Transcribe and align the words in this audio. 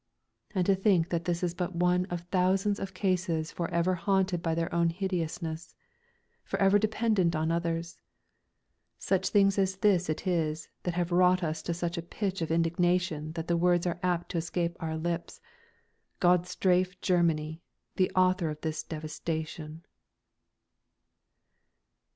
And 0.55 0.65
to 0.65 0.73
think 0.73 1.09
that 1.09 1.25
this 1.25 1.43
is 1.43 1.53
but 1.53 1.75
one 1.75 2.05
of 2.07 2.21
thousands 2.21 2.79
of 2.79 2.95
cases 2.95 3.51
for 3.51 3.69
ever 3.69 3.93
haunted 3.93 4.41
by 4.41 4.55
their 4.55 4.73
own 4.73 4.89
hideousness, 4.89 5.75
for 6.43 6.57
ever 6.59 6.79
dependent 6.79 7.35
on 7.35 7.51
others. 7.51 7.99
Such 8.97 9.29
things 9.29 9.59
as 9.59 9.75
this 9.75 10.09
it 10.09 10.25
is 10.25 10.69
that 10.81 10.95
have 10.95 11.11
wrought 11.11 11.43
us 11.43 11.61
to 11.61 11.73
such 11.75 11.99
a 11.99 12.01
pitch 12.01 12.41
of 12.41 12.49
indignation 12.49 13.33
that 13.33 13.47
the 13.47 13.55
words 13.57 13.85
are 13.85 13.99
apt 14.01 14.29
to 14.31 14.39
escape 14.39 14.75
our 14.79 14.97
lips, 14.97 15.39
"God 16.19 16.47
strafe 16.47 16.99
Germany, 17.01 17.61
the 17.97 18.09
author 18.15 18.49
of 18.49 18.61
this 18.61 18.81
devastation!" 18.81 19.85